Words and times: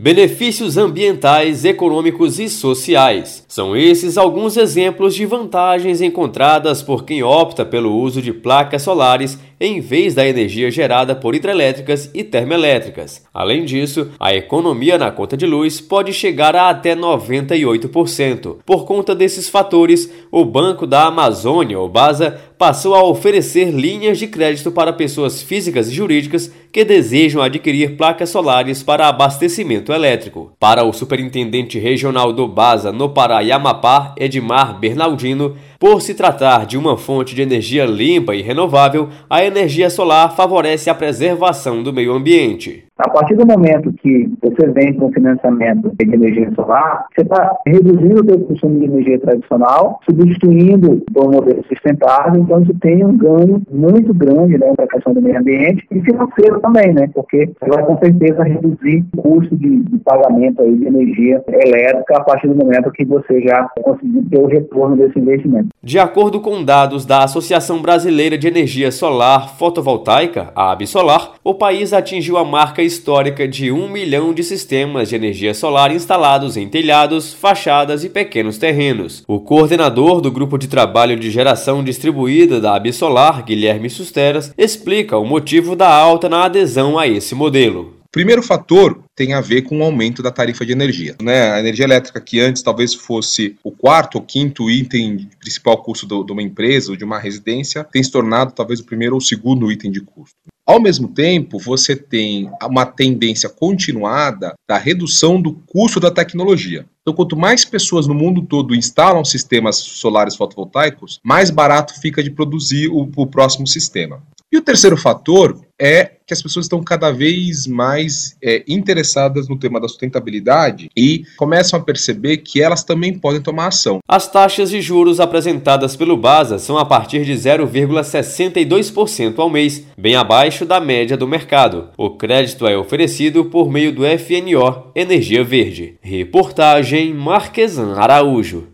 Benefícios 0.00 0.76
ambientais, 0.76 1.64
econômicos 1.64 2.38
e 2.38 2.48
sociais. 2.48 3.44
São 3.48 3.76
esses 3.76 4.16
alguns 4.16 4.56
exemplos 4.56 5.12
de 5.12 5.26
vantagens 5.26 6.00
encontradas 6.00 6.80
por 6.80 7.04
quem 7.04 7.24
opta 7.24 7.66
pelo 7.66 7.92
uso 7.92 8.22
de 8.22 8.32
placas 8.32 8.82
solares 8.82 9.36
em 9.60 9.80
vez 9.80 10.14
da 10.14 10.26
energia 10.26 10.70
gerada 10.70 11.14
por 11.14 11.34
hidrelétricas 11.34 12.10
e 12.14 12.22
termoelétricas. 12.22 13.22
Além 13.32 13.64
disso, 13.64 14.10
a 14.18 14.34
economia 14.34 14.98
na 14.98 15.10
conta 15.10 15.36
de 15.36 15.46
luz 15.46 15.80
pode 15.80 16.12
chegar 16.12 16.54
a 16.54 16.70
até 16.70 16.94
98%. 16.94 18.56
Por 18.64 18.84
conta 18.84 19.14
desses 19.14 19.48
fatores, 19.48 20.10
o 20.30 20.44
Banco 20.44 20.86
da 20.86 21.06
Amazônia, 21.06 21.78
o 21.78 21.88
BASA, 21.88 22.38
passou 22.58 22.94
a 22.94 23.04
oferecer 23.04 23.70
linhas 23.70 24.18
de 24.18 24.26
crédito 24.26 24.72
para 24.72 24.92
pessoas 24.92 25.40
físicas 25.40 25.88
e 25.88 25.94
jurídicas 25.94 26.52
que 26.72 26.84
desejam 26.84 27.40
adquirir 27.40 27.96
placas 27.96 28.30
solares 28.30 28.82
para 28.82 29.08
abastecimento 29.08 29.92
elétrico. 29.92 30.52
Para 30.58 30.84
o 30.84 30.92
superintendente 30.92 31.78
regional 31.78 32.32
do 32.32 32.48
BASA 32.48 32.92
no 32.92 33.08
Pará 33.08 33.42
e 33.42 33.52
Amapá, 33.52 34.14
Edmar 34.18 34.78
Bernardino, 34.78 35.56
por 35.78 36.02
se 36.02 36.12
tratar 36.12 36.66
de 36.66 36.76
uma 36.76 36.96
fonte 36.96 37.34
de 37.34 37.42
energia 37.42 37.86
limpa 37.86 38.34
e 38.34 38.42
renovável, 38.42 39.08
a 39.30 39.44
energia 39.44 39.88
solar 39.88 40.34
favorece 40.34 40.90
a 40.90 40.94
preservação 40.94 41.82
do 41.82 41.92
meio 41.92 42.12
ambiente. 42.12 42.88
A 42.98 43.08
partir 43.08 43.36
do 43.36 43.46
momento 43.46 43.92
que 43.92 44.28
você 44.42 44.66
vem 44.72 44.92
com 44.94 45.12
financiamento 45.12 45.92
de 45.96 46.14
energia 46.14 46.50
solar, 46.52 47.06
você 47.14 47.22
está 47.22 47.56
reduzindo 47.64 48.20
o 48.20 48.24
seu 48.24 48.40
consumo 48.40 48.80
de 48.80 48.86
energia 48.86 49.20
tradicional, 49.20 50.00
substituindo 50.04 51.00
por 51.14 51.28
um 51.28 51.30
modelo 51.30 51.64
sustentável, 51.68 52.42
então 52.42 52.64
você 52.64 52.74
tem 52.80 53.04
um 53.04 53.16
ganho 53.16 53.62
muito 53.70 54.12
grande 54.12 54.58
né, 54.58 54.72
para 54.74 54.86
a 54.86 54.88
questão 54.88 55.14
do 55.14 55.22
meio 55.22 55.38
ambiente 55.38 55.86
e 55.92 56.00
financeiro 56.00 56.58
também, 56.58 56.92
né? 56.92 57.08
Porque 57.14 57.48
você 57.60 57.70
vai 57.70 57.86
com 57.86 57.96
certeza 57.98 58.42
reduzir 58.42 59.04
o 59.16 59.22
custo 59.22 59.56
de, 59.56 59.78
de 59.84 59.98
pagamento 59.98 60.60
aí 60.60 60.74
de 60.74 60.86
energia 60.86 61.40
elétrica 61.46 62.16
a 62.16 62.24
partir 62.24 62.48
do 62.48 62.56
momento 62.56 62.90
que 62.90 63.04
você 63.04 63.40
já 63.42 63.68
conseguiu 63.80 64.24
ter 64.28 64.40
o 64.40 64.46
retorno 64.46 64.96
desse 64.96 65.20
investimento. 65.20 65.68
De 65.80 65.96
acordo 65.96 66.40
com 66.40 66.64
dados 66.64 67.06
da 67.06 67.22
Associação 67.22 67.80
Brasileira 67.80 68.36
de 68.36 68.48
Energia 68.48 68.90
Solar 68.90 69.56
Fotovoltaica, 69.56 70.50
a 70.52 70.72
Absolar, 70.72 71.34
o 71.44 71.54
país 71.54 71.92
atingiu 71.92 72.36
a 72.36 72.44
marca 72.44 72.82
histórica 72.82 73.46
de 73.46 73.70
um 73.70 73.88
milhão 73.88 74.34
de 74.34 74.42
sistemas 74.42 75.08
de 75.08 75.14
energia 75.14 75.54
solar 75.54 75.92
instalados 75.92 76.56
em 76.56 76.68
telhados, 76.68 77.32
fachadas 77.32 78.02
e 78.02 78.08
pequenos 78.08 78.58
terrenos. 78.58 79.22
O 79.28 79.38
coordenador 79.38 80.20
do 80.20 80.32
Grupo 80.32 80.58
de 80.58 80.66
Trabalho 80.66 81.16
de 81.16 81.30
Geração 81.30 81.84
Distribuída 81.84 82.60
da 82.60 82.74
Absolar, 82.74 83.44
Guilherme 83.44 83.88
Susteras, 83.88 84.52
explica 84.58 85.16
o 85.16 85.24
motivo 85.24 85.76
da 85.76 85.88
alta 85.88 86.28
na 86.28 86.44
adesão 86.44 86.98
a 86.98 87.06
esse 87.06 87.36
modelo. 87.36 87.97
Primeiro 88.18 88.42
fator 88.42 89.00
tem 89.14 89.32
a 89.32 89.40
ver 89.40 89.62
com 89.62 89.78
o 89.78 89.82
aumento 89.84 90.24
da 90.24 90.32
tarifa 90.32 90.66
de 90.66 90.72
energia. 90.72 91.14
Né? 91.22 91.52
A 91.52 91.60
energia 91.60 91.84
elétrica, 91.84 92.20
que 92.20 92.40
antes 92.40 92.62
talvez 92.62 92.92
fosse 92.92 93.54
o 93.62 93.70
quarto 93.70 94.16
ou 94.16 94.22
quinto 94.22 94.68
item 94.68 95.30
principal 95.38 95.80
custo 95.84 96.04
do, 96.04 96.24
de 96.24 96.32
uma 96.32 96.42
empresa 96.42 96.90
ou 96.90 96.96
de 96.96 97.04
uma 97.04 97.20
residência, 97.20 97.84
tem 97.84 98.02
se 98.02 98.10
tornado 98.10 98.52
talvez 98.52 98.80
o 98.80 98.84
primeiro 98.84 99.14
ou 99.14 99.20
segundo 99.20 99.70
item 99.70 99.92
de 99.92 100.00
custo. 100.00 100.34
Ao 100.66 100.82
mesmo 100.82 101.06
tempo, 101.06 101.60
você 101.60 101.94
tem 101.94 102.50
uma 102.64 102.84
tendência 102.84 103.48
continuada 103.48 104.54
da 104.68 104.76
redução 104.76 105.40
do 105.40 105.52
custo 105.52 106.00
da 106.00 106.10
tecnologia. 106.10 106.86
Então, 107.00 107.14
quanto 107.14 107.36
mais 107.36 107.64
pessoas 107.64 108.08
no 108.08 108.14
mundo 108.14 108.42
todo 108.42 108.74
instalam 108.74 109.24
sistemas 109.24 109.76
solares 109.76 110.34
fotovoltaicos, 110.34 111.20
mais 111.22 111.50
barato 111.50 111.98
fica 112.00 112.20
de 112.20 112.32
produzir 112.32 112.88
o, 112.88 113.08
o 113.16 113.26
próximo 113.28 113.66
sistema. 113.66 114.20
E 114.50 114.56
o 114.56 114.62
terceiro 114.62 114.96
fator 114.96 115.60
é 115.78 116.12
que 116.26 116.32
as 116.34 116.42
pessoas 116.42 116.66
estão 116.66 116.82
cada 116.82 117.10
vez 117.10 117.66
mais 117.66 118.36
é, 118.42 118.62
interessadas 118.66 119.46
no 119.48 119.58
tema 119.58 119.80
da 119.80 119.88
sustentabilidade 119.88 120.90
e 120.96 121.24
começam 121.36 121.78
a 121.78 121.82
perceber 121.82 122.38
que 122.38 122.60
elas 122.60 122.82
também 122.82 123.16
podem 123.18 123.40
tomar 123.40 123.68
ação. 123.68 124.00
As 124.06 124.30
taxas 124.30 124.68
de 124.70 124.82
juros 124.82 125.20
apresentadas 125.20 125.96
pelo 125.96 126.16
BASA 126.16 126.58
são 126.58 126.78
a 126.78 126.84
partir 126.84 127.24
de 127.24 127.32
0,62% 127.32 129.38
ao 129.38 129.48
mês, 129.48 129.86
bem 129.98 130.16
abaixo 130.16 130.66
da 130.66 130.80
média 130.80 131.16
do 131.16 131.28
mercado. 131.28 131.90
O 131.96 132.10
crédito 132.10 132.66
é 132.66 132.76
oferecido 132.76 133.44
por 133.46 133.70
meio 133.70 133.92
do 133.92 134.02
FNO 134.04 134.92
Energia 134.94 135.42
Verde. 135.44 135.94
Reportagem 136.02 137.14
Marquesan 137.14 137.94
Araújo. 137.94 138.66